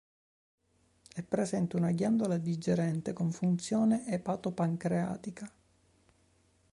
[1.13, 5.51] È presente una ghiandola digerente con funzione epato-pancreatica.